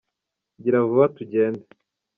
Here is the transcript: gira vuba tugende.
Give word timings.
gira 0.61 0.79
vuba 0.87 1.05
tugende. 1.15 1.63